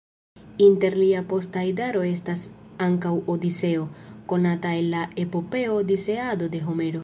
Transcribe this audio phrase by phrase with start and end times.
[0.67, 2.45] Inter lia posta idaro estas
[2.87, 3.85] ankaŭ Odiseo,
[4.33, 6.99] konata el la epopeo Odiseado de Homero.